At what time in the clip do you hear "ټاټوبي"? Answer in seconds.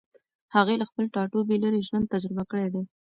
1.13-1.55